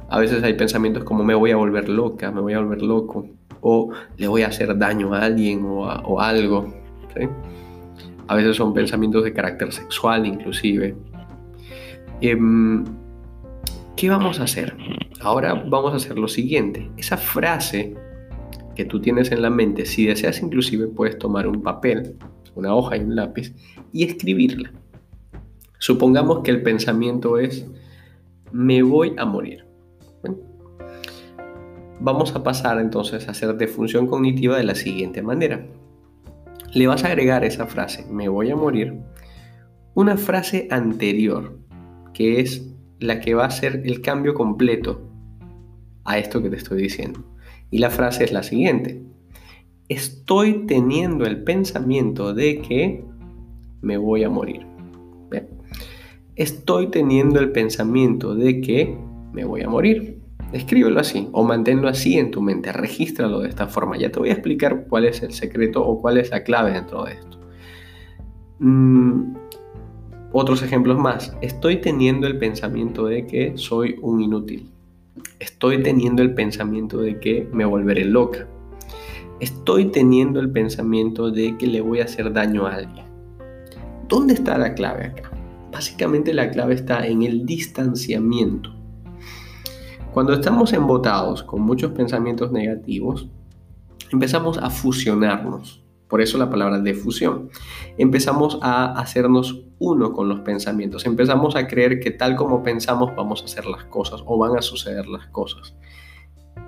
A 0.09 0.21
veces 0.21 0.43
hay 0.43 0.55
pensamientos 0.55 1.05
como 1.05 1.25
me 1.25 1.35
voy 1.35 1.51
a 1.51 1.57
volver 1.57 1.89
loca, 1.89 2.31
me 2.31 2.41
voy 2.41 2.53
a 2.53 2.61
volver 2.61 2.83
loco, 2.83 3.27
o 3.61 3.91
le 4.17 4.29
voy 4.29 4.43
a 4.43 4.49
hacer 4.49 4.77
daño 4.79 5.13
a 5.15 5.25
alguien 5.25 5.65
o, 5.65 6.21
algo. 6.21 6.73
A 8.29 8.35
veces 8.35 8.57
son 8.57 8.75
pensamientos 8.75 9.25
de 9.25 9.33
carácter 9.33 9.73
sexual 9.73 10.27
inclusive. 10.27 10.95
Em, 12.21 12.85
¿Qué 13.97 14.11
vamos 14.11 14.41
a 14.41 14.45
hacer? 14.45 14.77
Ahora 15.21 15.55
vamos 15.55 15.93
a 15.93 15.97
hacer 15.97 16.19
lo 16.19 16.29
siguiente. 16.29 16.91
Esa 16.97 17.17
frase 17.17 17.95
que 18.75 18.85
tú 18.85 19.01
tienes 19.01 19.33
en 19.33 19.41
la 19.43 19.51
mente, 19.51 19.87
si 19.87 20.07
deseas 20.07 20.43
inclusive 20.43 20.87
puedes 20.87 21.19
tomar 21.19 21.49
un 21.49 21.63
papel, 21.63 22.17
una 22.55 22.75
hoja 22.75 22.97
y 22.97 23.01
un 23.01 23.17
lápiz 23.17 23.55
y 23.93 24.05
escribirla. 24.05 24.71
Supongamos 25.79 26.41
que 26.41 26.51
el 26.51 26.63
pensamiento 26.63 27.39
es, 27.39 27.67
me 28.53 28.83
voy 28.83 29.15
a 29.17 29.25
morir. 29.25 29.65
Vamos 32.00 32.35
a 32.35 32.43
pasar 32.43 32.79
entonces 32.81 33.26
a 33.26 33.31
hacer 33.31 33.57
defunción 33.57 34.07
cognitiva 34.07 34.57
de 34.57 34.65
la 34.65 34.75
siguiente 34.75 35.23
manera. 35.23 35.67
Le 36.73 36.87
vas 36.87 37.05
a 37.05 37.09
agregar 37.09 37.45
esa 37.45 37.67
frase, 37.67 38.07
me 38.11 38.29
voy 38.29 38.50
a 38.50 38.57
morir, 38.57 39.00
una 39.95 40.17
frase 40.17 40.69
anterior, 40.71 41.59
que 42.12 42.41
es 42.41 42.71
la 42.99 43.21
que 43.21 43.35
va 43.35 43.44
a 43.44 43.49
hacer 43.49 43.83
el 43.85 44.03
cambio 44.03 44.35
completo 44.35 45.11
a 46.05 46.18
esto 46.18 46.42
que 46.42 46.51
te 46.51 46.57
estoy 46.57 46.83
diciendo. 46.83 47.25
Y 47.70 47.79
la 47.79 47.90
frase 47.90 48.25
es 48.25 48.33
la 48.33 48.42
siguiente. 48.42 49.03
Estoy 49.88 50.66
teniendo 50.66 51.25
el 51.25 51.44
pensamiento 51.44 52.35
de 52.35 52.61
que 52.61 53.05
me 53.81 53.97
voy 53.97 54.25
a 54.25 54.31
morir. 54.31 54.66
Estoy 56.37 56.88
teniendo 56.88 57.40
el 57.40 57.51
pensamiento 57.51 58.35
de 58.35 58.61
que 58.61 58.99
me 59.33 59.47
voy 59.47 59.62
a 59.62 59.70
morir. 59.70 60.20
Escríbelo 60.57 61.01
así 61.01 61.29
o 61.33 61.45
manténlo 61.45 61.87
así 61.87 62.19
en 62.19 62.31
tu 62.31 62.40
mente, 62.40 62.73
regístralo 62.73 63.40
de 63.40 63.51
esta 63.51 63.66
forma. 63.66 63.99
Ya 63.99 64.11
te 64.11 64.19
voy 64.19 64.31
a 64.31 64.33
explicar 64.33 64.87
cuál 64.88 65.05
es 65.05 65.23
el 65.23 65.33
secreto 65.33 65.87
o 65.87 66.01
cuál 66.01 66.16
es 66.16 66.31
la 66.31 66.45
clave 66.45 66.73
dentro 66.73 67.05
de 67.05 67.12
esto. 67.12 67.38
Mm, 68.61 69.35
otros 70.33 70.62
ejemplos 70.62 70.99
más. 70.99 71.37
Estoy 71.42 71.83
teniendo 71.83 72.27
el 72.27 72.38
pensamiento 72.38 73.05
de 73.05 73.27
que 73.27 73.53
soy 73.59 73.97
un 74.01 74.23
inútil. 74.23 74.71
Estoy 75.40 75.83
teniendo 75.83 76.23
el 76.23 76.33
pensamiento 76.33 77.03
de 77.03 77.21
que 77.21 77.47
me 77.53 77.66
volveré 77.66 78.07
loca. 78.07 78.49
Estoy 79.40 79.90
teniendo 79.90 80.40
el 80.40 80.51
pensamiento 80.51 81.31
de 81.31 81.59
que 81.59 81.66
le 81.66 81.83
voy 81.83 82.01
a 82.01 82.05
hacer 82.05 82.33
daño 82.33 82.66
a 82.66 82.77
alguien. 82.77 83.05
¿Dónde 84.09 84.33
está 84.33 84.57
la 84.57 84.73
clave 84.73 85.09
acá? 85.09 85.31
Básicamente 85.71 86.33
la 86.33 86.51
clave 86.51 86.77
está 86.77 87.07
en 87.07 87.25
el 87.25 87.45
distanciamiento. 87.45 88.76
Cuando 90.16 90.33
estamos 90.33 90.72
embotados 90.72 91.42
con 91.42 91.61
muchos 91.61 91.92
pensamientos 91.92 92.50
negativos, 92.50 93.29
empezamos 94.11 94.57
a 94.57 94.70
fusionarnos. 94.70 95.85
Por 96.09 96.22
eso 96.22 96.38
la 96.38 96.48
palabra 96.48 96.79
defusión. 96.79 97.50
Empezamos 97.98 98.59
a 98.62 98.98
hacernos 98.98 99.64
uno 99.79 100.14
con 100.14 100.31
los 100.31 100.40
pensamientos. 100.40 101.05
Empezamos 101.05 101.55
a 101.55 101.66
creer 101.66 102.00
que 102.00 102.12
tal 102.12 102.35
como 102.35 102.62
pensamos 102.62 103.14
vamos 103.14 103.42
a 103.42 103.44
hacer 103.44 103.66
las 103.66 103.85
cosas 103.85 104.22
o 104.24 104.38
van 104.38 104.57
a 104.57 104.62
suceder 104.62 105.07
las 105.07 105.26
cosas. 105.26 105.76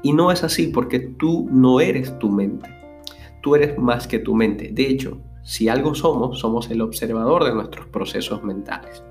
Y 0.02 0.12
no 0.12 0.30
es 0.30 0.44
así 0.44 0.66
porque 0.66 0.98
tú 0.98 1.48
no 1.50 1.80
eres 1.80 2.18
tu 2.18 2.28
mente. 2.28 2.68
Tú 3.42 3.54
eres 3.54 3.78
más 3.78 4.06
que 4.06 4.18
tu 4.18 4.34
mente. 4.34 4.72
De 4.74 4.90
hecho, 4.90 5.22
si 5.42 5.70
algo 5.70 5.94
somos, 5.94 6.38
somos 6.38 6.70
el 6.70 6.82
observador 6.82 7.44
de 7.44 7.54
nuestros 7.54 7.86
procesos 7.86 8.44
mentales. 8.44 9.02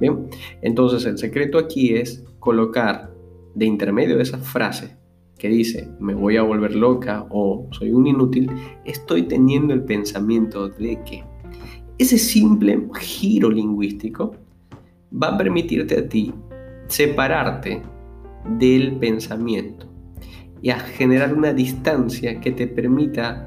Bien, 0.00 0.30
entonces 0.62 1.04
el 1.06 1.18
secreto 1.18 1.58
aquí 1.58 1.96
es 1.96 2.24
colocar 2.38 3.17
de 3.58 3.66
intermedio 3.66 4.16
de 4.16 4.22
esa 4.22 4.38
frase 4.38 4.96
que 5.36 5.48
dice 5.48 5.88
me 6.00 6.14
voy 6.14 6.36
a 6.36 6.42
volver 6.42 6.74
loca 6.74 7.26
o 7.30 7.66
soy 7.72 7.92
un 7.92 8.06
inútil, 8.06 8.50
estoy 8.84 9.24
teniendo 9.24 9.74
el 9.74 9.82
pensamiento 9.82 10.68
de 10.68 11.02
que 11.04 11.24
ese 11.98 12.18
simple 12.18 12.88
giro 13.00 13.50
lingüístico 13.50 14.36
va 15.12 15.28
a 15.28 15.38
permitirte 15.38 15.98
a 15.98 16.08
ti 16.08 16.32
separarte 16.86 17.82
del 18.58 18.96
pensamiento 18.96 19.86
y 20.62 20.70
a 20.70 20.78
generar 20.78 21.34
una 21.34 21.52
distancia 21.52 22.40
que 22.40 22.52
te 22.52 22.66
permita 22.66 23.46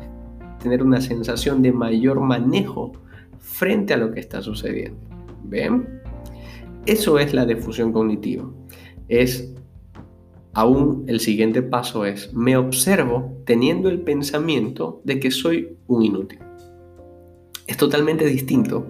tener 0.61 0.83
una 0.83 1.01
sensación 1.01 1.61
de 1.61 1.71
mayor 1.71 2.19
manejo 2.19 2.91
frente 3.39 3.93
a 3.93 3.97
lo 3.97 4.11
que 4.11 4.19
está 4.19 4.41
sucediendo. 4.41 4.99
¿Ven? 5.43 6.01
Eso 6.85 7.19
es 7.19 7.33
la 7.33 7.45
difusión 7.45 7.91
cognitiva. 7.91 8.49
Es 9.07 9.53
aún 10.53 11.05
el 11.07 11.19
siguiente 11.19 11.61
paso 11.61 12.05
es 12.05 12.33
me 12.33 12.57
observo 12.57 13.37
teniendo 13.45 13.89
el 13.89 14.01
pensamiento 14.01 15.01
de 15.03 15.19
que 15.19 15.31
soy 15.31 15.77
un 15.87 16.03
inútil. 16.03 16.39
Es 17.67 17.77
totalmente 17.77 18.25
distinto 18.25 18.87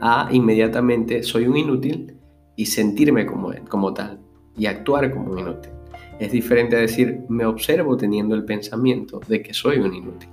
a 0.00 0.28
inmediatamente 0.30 1.22
soy 1.22 1.46
un 1.46 1.56
inútil 1.56 2.14
y 2.56 2.66
sentirme 2.66 3.26
como, 3.26 3.52
como 3.68 3.94
tal 3.94 4.20
y 4.56 4.66
actuar 4.66 5.12
como 5.12 5.32
un 5.32 5.38
inútil. 5.38 5.72
Es 6.18 6.32
diferente 6.32 6.76
a 6.76 6.80
decir 6.80 7.20
me 7.28 7.46
observo 7.46 7.96
teniendo 7.96 8.34
el 8.34 8.44
pensamiento 8.44 9.20
de 9.28 9.42
que 9.42 9.54
soy 9.54 9.78
un 9.78 9.94
inútil. 9.94 10.28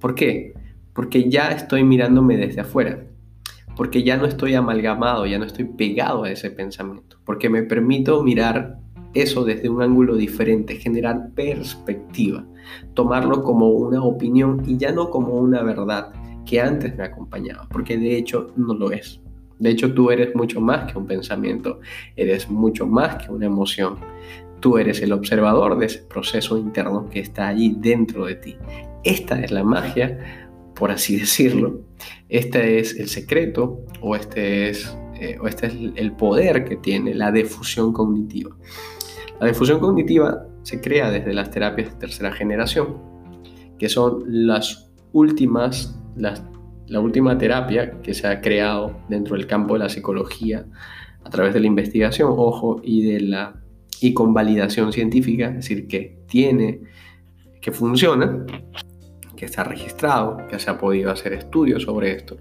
¿Por 0.00 0.14
qué? 0.14 0.54
Porque 0.92 1.28
ya 1.28 1.50
estoy 1.50 1.84
mirándome 1.84 2.36
desde 2.36 2.60
afuera 2.60 3.04
porque 3.78 4.02
ya 4.02 4.16
no 4.16 4.26
estoy 4.26 4.54
amalgamado, 4.54 5.24
ya 5.24 5.38
no 5.38 5.44
estoy 5.44 5.64
pegado 5.64 6.24
a 6.24 6.32
ese 6.32 6.50
pensamiento, 6.50 7.18
porque 7.24 7.48
me 7.48 7.62
permito 7.62 8.24
mirar 8.24 8.80
eso 9.20 9.44
desde 9.44 9.68
un 9.68 9.82
ángulo 9.82 10.16
diferente, 10.16 10.76
generar 10.76 11.30
perspectiva, 11.34 12.44
tomarlo 12.94 13.42
como 13.42 13.68
una 13.70 14.02
opinión 14.02 14.62
y 14.66 14.76
ya 14.76 14.92
no 14.92 15.10
como 15.10 15.34
una 15.34 15.62
verdad 15.62 16.12
que 16.44 16.60
antes 16.60 16.96
me 16.96 17.04
acompañaba, 17.04 17.68
porque 17.70 17.98
de 17.98 18.16
hecho 18.16 18.52
no 18.56 18.74
lo 18.74 18.90
es. 18.90 19.20
De 19.58 19.70
hecho 19.70 19.92
tú 19.92 20.10
eres 20.10 20.34
mucho 20.34 20.60
más 20.60 20.90
que 20.90 20.98
un 20.98 21.06
pensamiento, 21.06 21.80
eres 22.16 22.48
mucho 22.48 22.86
más 22.86 23.16
que 23.22 23.32
una 23.32 23.46
emoción. 23.46 23.96
Tú 24.60 24.78
eres 24.78 25.02
el 25.02 25.12
observador 25.12 25.78
de 25.78 25.86
ese 25.86 25.98
proceso 26.00 26.56
interno 26.56 27.08
que 27.08 27.20
está 27.20 27.48
allí 27.48 27.76
dentro 27.78 28.26
de 28.26 28.36
ti. 28.36 28.56
Esta 29.04 29.40
es 29.40 29.50
la 29.50 29.64
magia 29.64 30.48
por 30.74 30.90
así 30.90 31.16
decirlo. 31.20 31.80
Este 32.28 32.78
es 32.78 32.96
el 32.96 33.08
secreto 33.08 33.84
o 34.00 34.16
este 34.16 34.70
es, 34.70 34.96
eh, 35.20 35.36
o 35.40 35.48
este 35.48 35.66
es 35.66 35.74
el 35.96 36.12
poder 36.12 36.64
que 36.64 36.76
tiene 36.76 37.14
la 37.14 37.32
difusión 37.32 37.92
cognitiva. 37.92 38.56
La 39.40 39.46
difusión 39.46 39.78
cognitiva 39.80 40.46
se 40.62 40.80
crea 40.80 41.10
desde 41.10 41.32
las 41.32 41.50
terapias 41.50 41.90
de 41.90 41.96
tercera 41.96 42.32
generación, 42.32 42.96
que 43.78 43.88
son 43.88 44.24
las 44.26 44.90
últimas, 45.12 45.98
las 46.16 46.42
la 46.88 47.00
última 47.00 47.36
terapia 47.36 48.00
que 48.02 48.14
se 48.14 48.26
ha 48.26 48.40
creado 48.40 48.96
dentro 49.08 49.36
del 49.36 49.46
campo 49.46 49.74
de 49.74 49.80
la 49.80 49.88
psicología 49.88 50.64
a 51.22 51.30
través 51.30 51.52
de 51.54 51.60
la 51.60 51.66
investigación, 51.66 52.32
ojo, 52.34 52.80
y 52.82 53.02
de 53.02 53.20
la 53.20 53.60
y 54.00 54.14
con 54.14 54.32
validación 54.32 54.92
científica, 54.92 55.48
es 55.48 55.56
decir, 55.56 55.88
que 55.88 56.18
tiene, 56.28 56.82
que 57.60 57.72
funciona, 57.72 58.46
que 59.36 59.44
está 59.44 59.64
registrado, 59.64 60.38
que 60.48 60.58
se 60.58 60.70
ha 60.70 60.78
podido 60.78 61.10
hacer 61.10 61.32
estudios 61.32 61.82
sobre 61.82 62.12
esto. 62.12 62.36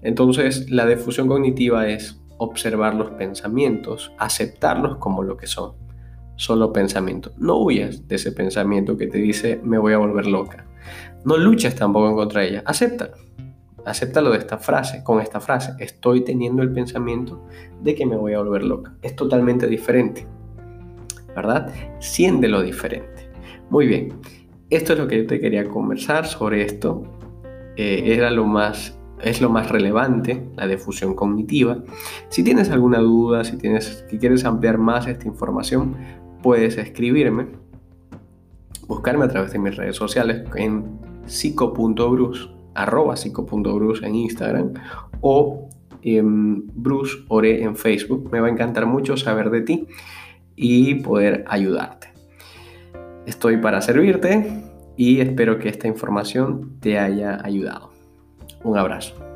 Entonces, 0.00 0.70
la 0.70 0.86
difusión 0.86 1.26
cognitiva 1.26 1.88
es 1.88 2.20
observar 2.38 2.94
los 2.94 3.10
pensamientos, 3.12 4.12
aceptarlos 4.16 4.96
como 4.98 5.24
lo 5.24 5.36
que 5.36 5.48
son, 5.48 5.72
solo 6.42 6.72
pensamiento. 6.72 7.32
No 7.38 7.58
huyas 7.58 8.08
de 8.08 8.16
ese 8.16 8.32
pensamiento 8.32 8.96
que 8.96 9.06
te 9.06 9.18
dice 9.18 9.60
me 9.62 9.78
voy 9.78 9.92
a 9.92 9.98
volver 9.98 10.26
loca. 10.26 10.66
No 11.24 11.36
luches 11.36 11.76
tampoco 11.76 12.16
contra 12.16 12.44
ella, 12.44 12.64
acéptalo. 12.66 13.12
Acéptalo 13.84 14.30
de 14.30 14.38
esta 14.38 14.58
frase, 14.58 15.02
con 15.04 15.20
esta 15.20 15.40
frase, 15.40 15.74
estoy 15.78 16.22
teniendo 16.22 16.62
el 16.62 16.72
pensamiento 16.72 17.46
de 17.80 17.94
que 17.94 18.06
me 18.06 18.16
voy 18.16 18.34
a 18.34 18.38
volver 18.38 18.64
loca. 18.64 18.94
Es 19.02 19.14
totalmente 19.14 19.66
diferente, 19.68 20.26
¿verdad? 21.34 21.72
lo 22.42 22.62
diferente. 22.62 23.30
Muy 23.70 23.86
bien, 23.86 24.14
esto 24.68 24.94
es 24.94 24.98
lo 24.98 25.06
que 25.06 25.18
yo 25.18 25.26
te 25.26 25.40
quería 25.40 25.68
conversar 25.68 26.26
sobre 26.26 26.62
esto. 26.62 27.04
Eh, 27.76 28.14
era 28.14 28.30
lo 28.30 28.44
más 28.44 28.98
es 29.22 29.40
lo 29.40 29.48
más 29.48 29.70
relevante, 29.70 30.42
la 30.56 30.66
difusión 30.66 31.14
cognitiva. 31.14 31.78
Si 32.28 32.42
tienes 32.42 32.70
alguna 32.70 32.98
duda, 32.98 33.44
si, 33.44 33.56
tienes, 33.56 34.04
si 34.10 34.18
quieres 34.18 34.44
ampliar 34.44 34.78
más 34.78 35.06
esta 35.06 35.26
información, 35.26 35.94
puedes 36.42 36.76
escribirme, 36.76 37.46
buscarme 38.86 39.24
a 39.24 39.28
través 39.28 39.52
de 39.52 39.58
mis 39.58 39.76
redes 39.76 39.96
sociales 39.96 40.42
en 40.56 40.98
psico.brus, 41.26 42.50
arroba 42.74 43.16
psico.brus 43.16 44.02
en 44.02 44.14
Instagram 44.14 44.74
o 45.20 45.68
en 46.02 46.66
Bruce 46.74 47.18
Ore 47.28 47.62
en 47.62 47.76
Facebook. 47.76 48.28
Me 48.32 48.40
va 48.40 48.48
a 48.48 48.50
encantar 48.50 48.86
mucho 48.86 49.16
saber 49.16 49.50
de 49.50 49.62
ti 49.62 49.86
y 50.56 50.96
poder 50.96 51.44
ayudarte. 51.48 52.08
Estoy 53.26 53.58
para 53.58 53.80
servirte 53.80 54.64
y 54.96 55.20
espero 55.20 55.58
que 55.58 55.68
esta 55.68 55.86
información 55.86 56.78
te 56.80 56.98
haya 56.98 57.38
ayudado. 57.44 57.92
Un 58.64 58.76
abrazo. 58.76 59.31